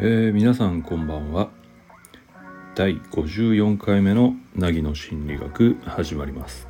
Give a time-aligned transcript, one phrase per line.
[0.00, 1.50] えー、皆さんこんばんは。
[2.74, 6.68] 第54回目の凪の心理学始まります。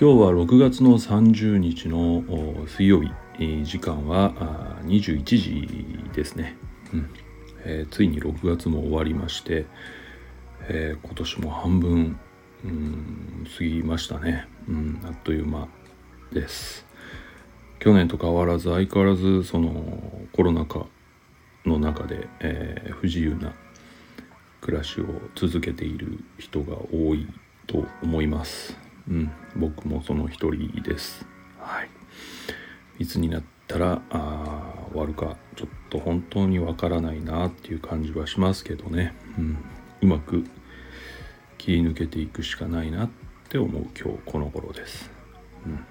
[0.00, 2.22] 今日は6月の30日の
[2.68, 3.10] 水曜日。
[3.64, 5.68] 時間は21時
[6.12, 6.56] ですね、
[6.94, 7.10] うん。
[7.64, 9.66] えー、ついに6月も終わりまして、
[10.68, 12.20] えー、今年も半分、
[12.64, 15.68] うん、過ぎましたね、うん、あっという間
[16.32, 16.86] です
[17.80, 20.86] 去年と変わらず相変わらずそのコロナ禍
[21.66, 23.52] の中で、えー、不自由な
[24.60, 27.26] 暮らしを続けている人が多い
[27.66, 28.76] と思います。
[29.08, 31.26] うん、僕もその一人です。
[31.58, 31.88] はい。
[32.98, 39.14] いつになったらあ終わるかちょっと本当にわからないなっていう感じはしますけどね。
[39.38, 39.56] うん、
[40.02, 40.44] うまく
[41.56, 43.10] 切り抜けていくしかないなっ
[43.50, 45.10] って思う今日この頃です。
[45.66, 45.84] うん。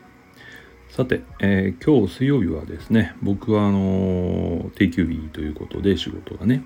[0.88, 6.64] さて、えー、今日水曜日はですね僕はあの定休日ということで仕事がね。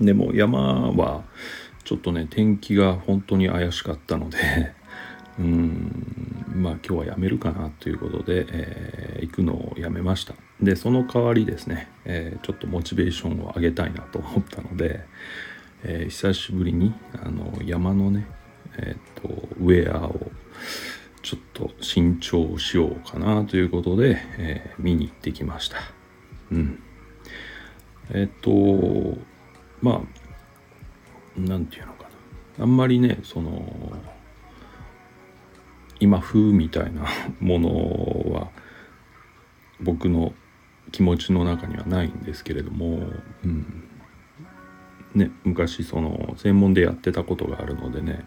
[0.00, 1.24] でも山は
[1.84, 4.38] ちょっとね天気が本当に怪しかったので
[5.38, 10.32] うんまあ今日はやめるかなということで、えー、行くのをやめました。
[10.62, 15.04] でその代わりですね、えー、ちょっとモチベーションを上げたいなと思ったので、
[15.82, 18.39] えー、久しぶりにあの山のね
[18.82, 19.28] えっ、と
[19.58, 20.30] ウェアを
[21.22, 25.76] ちょっと新調しようかなということで、えー、見に行ってきました。
[26.50, 26.82] うん。
[28.12, 29.18] えっと、
[29.82, 30.02] ま
[31.36, 32.04] あ、なんていうのか
[32.58, 32.64] な。
[32.64, 33.92] あんまりね、その、
[36.00, 37.04] 今風みたいな
[37.40, 38.50] ものは
[39.80, 40.32] 僕の
[40.90, 43.06] 気持ちの中にはないんですけれども、
[43.44, 43.84] うん、
[45.14, 48.24] ね、昔その専門でやってたことがあるのでね、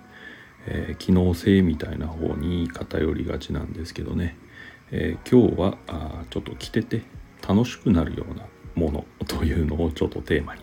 [0.67, 4.38] えー、機能性みたいな方に偏りがちなんですけどね、
[4.92, 7.03] えー、今日はあちょっと着てて
[7.47, 10.61] 楽しくなるようなものというのをちょっとテーマに、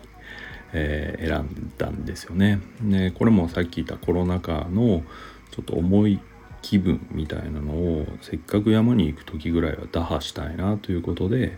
[0.73, 2.59] えー、選んだんですよね。
[2.81, 5.03] ねこれもさっき言ったコロナ禍の
[5.51, 6.19] ちょっと重い
[6.61, 11.57] 気分みたいなのをせっかく山に行く時ぐらいは打破したいなということで、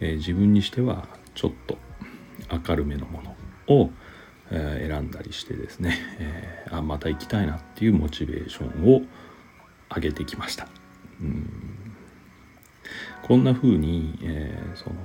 [0.00, 1.78] えー、自分にしてはちょっと
[2.68, 3.36] 明るめのもの
[3.74, 3.90] を、
[4.50, 9.02] え選んだりしてですね、えー、あまた行きたいなっていうモチベーションを
[9.94, 10.68] 上げてきました。
[11.20, 11.70] うん
[13.22, 14.96] こんな風に、えー、その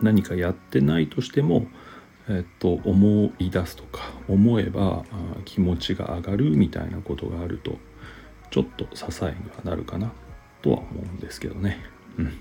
[0.00, 1.66] 何かやってないとしても、
[2.28, 5.04] えっと思い出すとか思えば
[5.44, 7.78] 気持ちが上がるみたいなことがあると
[8.50, 10.12] ちょっと支えにはなるかな
[10.62, 11.78] とは思うんですけどね。
[12.18, 12.38] うん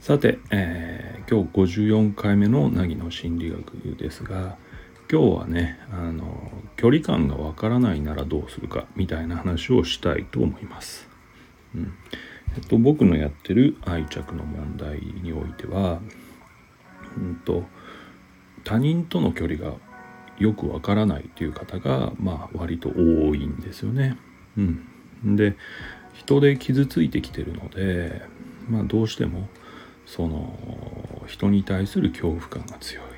[0.00, 4.56] さて、えー、今日54回目の凪の心理学ですが
[5.12, 11.06] 今日はねあの距離感がわからないならどうするかみたいな話をしたいと思います。
[11.74, 11.92] うん
[12.56, 16.00] えっと、僕のやってる愛着の問題においては、
[17.16, 17.64] うんと、
[18.64, 19.74] 他人との距離が
[20.38, 24.16] よくわからないという方が、まあ、割と多いんですよね。
[24.56, 25.56] うん、で
[26.14, 28.22] 人で傷ついてきてるので、
[28.68, 29.48] まあ、どうしても
[30.06, 33.11] その人に対する恐怖感が強い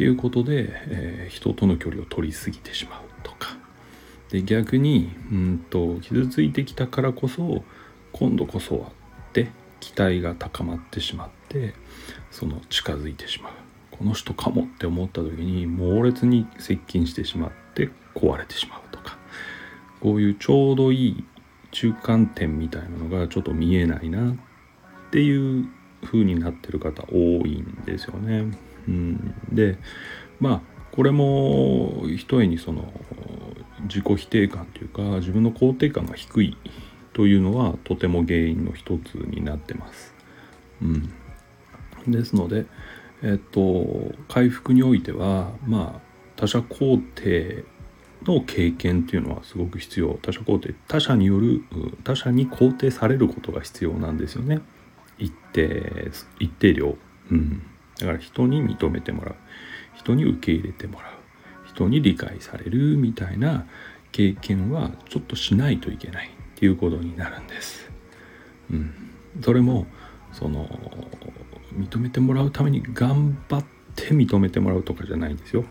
[0.00, 3.58] っていうことで、えー、人との距離を取りすぎてしまうとか。
[4.30, 7.62] で逆にうんと傷ついてきたからこそ
[8.12, 8.90] 今度こそはっ
[9.34, 11.74] て期待が高まってしまって
[12.30, 13.52] その近づいてしまう。
[13.90, 19.18] この人かもって思った時に猛烈に接近してしまって壊れてしまうとか。
[20.00, 21.24] こういうちょうどいい
[21.72, 24.34] 中間点みたいなのがちょっと見えないなっ
[25.10, 25.68] ていう
[26.02, 28.69] 風になってる方多いんですよね。
[28.90, 29.78] うん、で
[30.40, 30.60] まあ
[30.92, 32.92] これもひとえにその
[33.82, 36.56] 自己否定感というか自分の肯定感が低い
[37.12, 40.14] というのはとても原因の一つになってます。
[40.82, 41.10] うん、
[42.08, 42.66] ですので、
[43.22, 46.00] えっと、回復においてはまあ
[46.36, 47.64] 他者肯定
[48.24, 50.18] の経験っていうのはすごく必要。
[50.22, 51.62] 他者肯定他者による
[52.02, 54.60] 他者に肯定されることが必要なんですよね。
[55.18, 56.96] 一定一定量、
[57.30, 57.62] うん、
[58.00, 59.34] だから人に認めてもらう。
[59.94, 61.12] 人に受け入れてもらう。
[61.66, 63.66] 人に理解されるみたいな
[64.12, 67.90] 経験はちょっとしないといけないっていうことになるんです。
[68.70, 68.94] うん、
[69.42, 69.86] それも
[70.32, 70.66] その
[71.74, 73.64] 認めてもらうために頑張っ
[73.94, 75.64] て認めてもらうとかじゃないんですよ。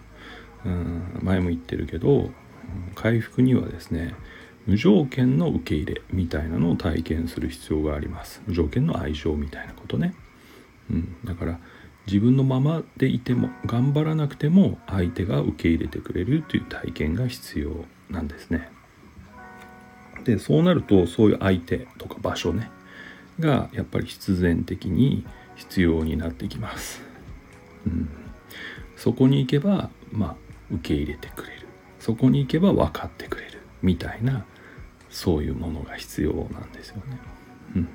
[0.65, 2.31] うん、前も言ってるけど
[2.95, 4.13] 回復にはですね
[4.67, 8.41] 無条件の受け入れみたいなのを体験する必要があります。
[8.45, 10.13] 無条件の愛情みたいなことね、
[10.89, 11.59] うん、だから
[12.09, 18.71] 自分のままでいても頑張らなくても相手が受け入れてくれるという体験が必要なんですね
[20.23, 22.71] でそうなるとそういう相手とか場所ね
[23.39, 25.23] がやっぱり必然的に
[25.55, 27.01] 必要になってきます。
[27.85, 28.09] うん、
[28.97, 30.35] そこに行けばまあ
[30.71, 31.67] 受け入れてくれる
[31.99, 34.45] そこに行けば分かってくれるみたいな
[35.09, 37.03] そういうものが必要なんですよね。
[37.75, 37.87] うん、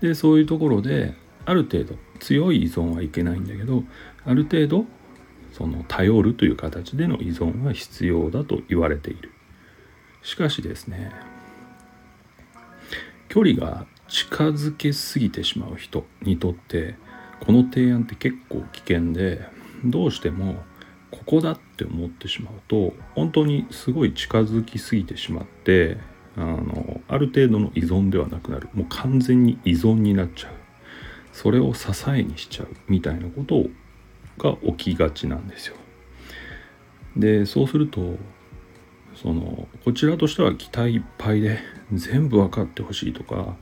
[0.00, 1.14] でそういうところで
[1.46, 3.84] ある程度強い依存はいけないんだけど
[4.24, 4.86] ある程度
[5.52, 9.30] その頼るという形での依存は必要だと言われている。
[10.22, 11.12] しかしですね
[13.28, 16.96] 距離が近づけすぎてしまう人にとって
[17.40, 19.46] この提案って結構危険で
[19.84, 20.56] どうしても
[21.10, 25.98] ここだって思ってしまうと本当にすごい近づきすぎてしまって
[26.36, 28.68] あのある程度の依存ではなくなる。
[28.74, 30.63] もう完全に依存になっちゃう。
[31.34, 33.66] それを支えにしちゃうみたいなこと
[34.38, 35.76] が起きがちなんですよ。
[37.16, 38.16] でそうすると
[39.16, 41.58] そのこちらとしては期待いっぱいで
[41.92, 43.56] 全部分かってほしいとか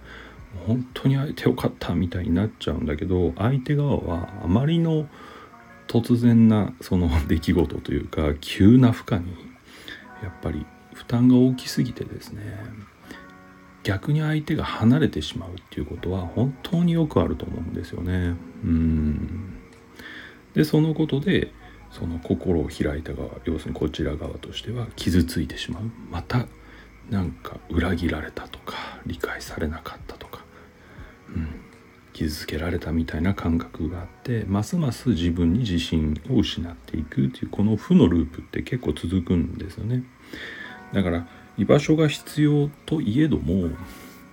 [0.67, 5.09] 本当に相手よかったみたいになっちゃうんだけど相手側はあまりの
[5.89, 9.35] 突然なその 出来事というか急な負荷に
[10.23, 12.43] やっぱり負担が大きすぎてですね
[13.83, 18.37] 逆に相手が離れてしまうっていうことは本当によくあると思うんですよね。
[18.65, 19.59] うん。
[20.55, 21.53] でそのことで
[21.91, 25.83] その心を開いた側要するにこちら側としては傷ついてしまう。
[26.11, 26.47] また
[27.11, 30.45] なんか裏切られたとか理解されなかったとか、
[31.35, 31.49] うん、
[32.13, 40.05] 傷つけられたみたいな感覚があってますます自分に自信を失っていくというこの負のループって結構続くんですよね。
[40.93, 41.27] だから
[41.59, 43.71] 居場所が必要といえども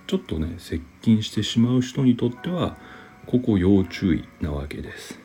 [0.06, 2.76] ちょっとね接近してしまう人にとっては
[3.26, 5.18] ここ要注意なわけです。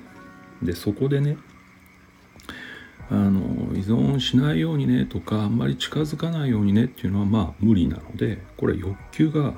[0.62, 1.38] でそこでね
[3.09, 3.39] あの
[3.75, 9.53] 依存しないようにねとかあんまり近づかないようにねっていうのはまあ無理なのでこれ欲求が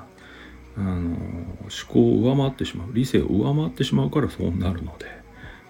[0.76, 1.18] あの思
[1.88, 5.18] 考を上回ってしまう理性を上回ってしまうからそうなるので。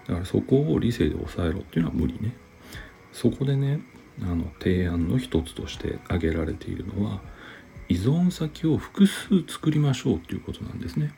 [0.09, 2.33] だからそこを理性で抑えろっていうのは無理ね。
[3.13, 3.79] そこでね
[4.21, 7.21] あの提案の一つとして挙げられているのは
[7.87, 11.13] 依存先を複数作りましょうっていうことなんですね。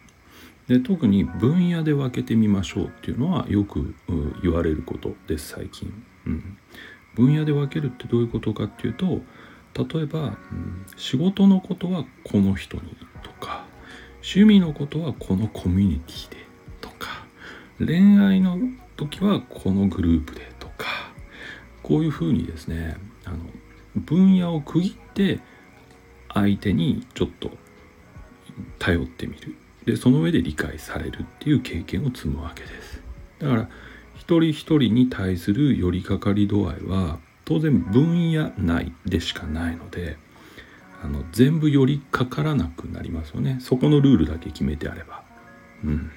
[0.68, 3.94] で特に分野で分けてみましょうっていうのはよく
[4.42, 5.92] 言われることです最近、
[6.26, 6.58] うん、
[7.16, 9.22] 分野で分けるってどういうことかっていうと
[9.74, 12.84] 例えば、うん、仕事のことはこの人に
[13.24, 13.66] とか
[14.18, 16.38] 趣味のことはこのコミュニティで
[16.80, 17.26] とか
[17.80, 18.58] 恋愛の
[18.96, 20.51] 時はこのグループで
[21.92, 22.96] こういうふうにですね
[23.26, 23.38] あの
[23.98, 25.42] 分野を区切って
[26.34, 27.52] 相手にちょっと
[28.80, 29.58] 頼ってみる。
[29.84, 33.02] でその上で理解されるっていう経験を積むわけです。
[33.40, 33.70] だから
[34.16, 40.16] 一人一人に対する寄りかかり度合いは当然分野内でしかないので
[41.04, 43.58] あの全部寄りかからなくなりますよね。
[43.60, 45.24] そこのルールだけ決めてあれば。
[45.84, 46.10] うん。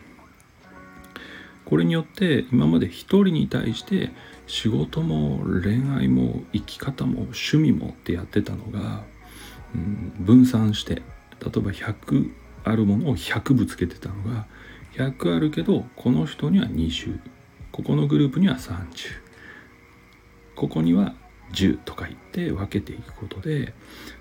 [1.64, 4.12] これによって今まで一人に対して
[4.46, 9.02] 仕事も恋愛も生き方も趣味もってやってたのが、
[9.74, 11.02] うん、分散して例え
[11.40, 12.30] ば100
[12.64, 14.46] あるものを100ぶつけてたのが
[14.94, 17.18] 100あるけどこの人には20
[17.72, 18.84] ここのグループには30
[20.54, 21.14] ここには
[21.52, 23.74] 10とか言って分けていくことで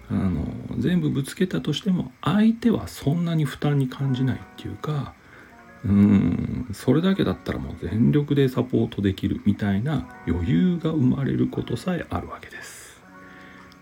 [0.09, 0.45] あの
[0.77, 5.13] 全部ぶつけたとしても相手はそんなに負担に感じないっていうか
[5.85, 6.69] うん。
[6.73, 13.01] それだけだったらもう全力でサポートできるみたいな余裕が生まれることさえあるわけです。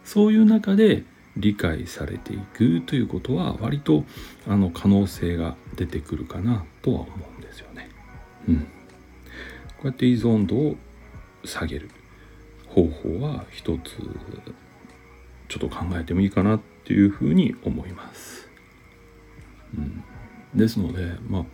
[0.03, 1.03] そういう中で
[1.37, 4.03] 理解されていくということは割と
[4.47, 7.89] あの可能性が出てくるかなとは思うんですよね。
[8.47, 8.59] うん。
[8.61, 8.65] こ
[9.83, 10.75] うやって依存度を
[11.45, 11.89] 下げる
[12.67, 13.97] 方法は一つ
[15.47, 18.49] ちょっと考えてもいいかなっていうふうに思います。
[19.77, 20.03] うん、
[20.53, 21.45] ですのでまあ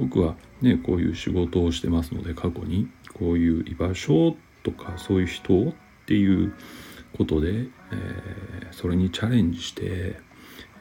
[0.00, 5.72] 僕はねこういう仕事をしてますので過去にこういう居場所とかそういう人っ
[6.06, 6.54] ていう
[7.16, 10.16] ことで、えー、それにチャレンジして、え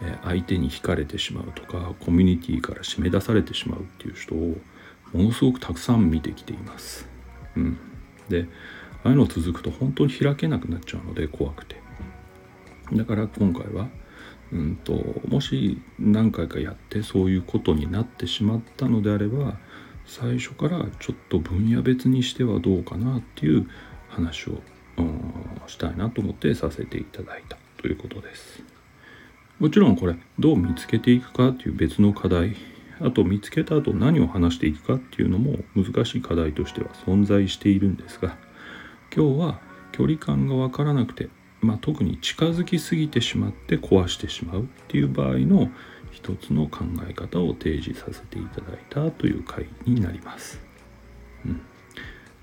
[0.02, 4.58] ー、相手に惹かれてしまうとかコミュニティから締め出されてしまうっていう人を
[5.14, 7.08] ものすごくたくさん見てきています。
[7.58, 7.78] うん、
[8.30, 8.48] で
[9.04, 11.78] ああいうの続くと本当に開けなくなっちゃうので怖くて
[12.94, 13.88] だから今回は
[14.52, 14.94] うんと
[15.28, 19.58] もし何回かやってそういうことになってしまったのであれば
[20.06, 23.70] 最初からちょっと分野別にしてはどうかなっていう
[24.10, 24.62] 話を、
[24.98, 25.34] うん、
[25.68, 28.64] したいなと思ってさせていただいたということです。
[29.60, 32.56] もちろんこれどう見つけていくかっていう別の課題
[33.02, 38.38] あと見つけた後何を話していくかっていうのも難しい課題としては存在しているんですが
[39.14, 39.60] 今日は
[39.92, 41.30] 距離感が分からなくて
[41.62, 45.70] まあ、特に近づきすぎてしまって壊してしまうっていう場合の
[46.12, 50.60] 一つの考え方を提示させていただいたという回になります。
[51.46, 51.62] うん、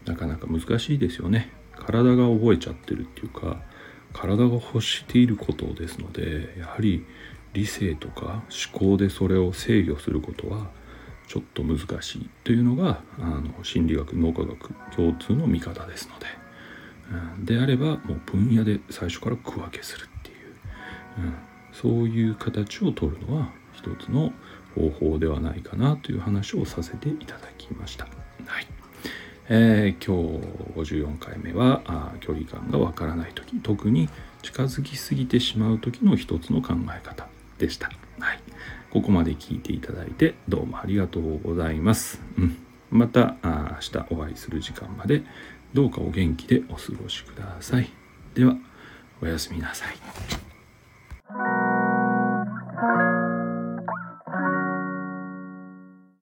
[0.05, 1.51] なかなか難しいですよね。
[1.77, 3.61] 体が覚えちゃってるっていうか
[4.13, 7.05] 体が欲していることですのでやはり
[7.53, 8.43] 理性とか
[8.73, 10.71] 思考でそれを制御することは
[11.29, 16.27] ちょっと難しいというのがあの心理学脳科学共通の見方ですので、
[17.45, 20.37] であればもう分野で最初から区分けするっていう、
[21.19, 21.35] うん、
[21.73, 24.33] そういう形を取るのは一つの
[24.75, 28.07] 方法ではないかなという話をさせていただきました。
[28.47, 28.67] はい
[29.49, 34.09] えー、今日54回目はあ距離感がわからない時特に
[34.43, 37.91] 近づきすぎてしまう時の一つの考え方でした。
[38.19, 38.41] はい、
[38.91, 42.21] ここまで聞いていただいてどうもありがとうございます。
[42.39, 42.57] うん、
[42.91, 45.23] また明日お会いする時間まで
[45.75, 47.91] どうかお元気でお過ごしください。
[48.35, 48.57] では
[49.21, 50.46] おやすみなさい。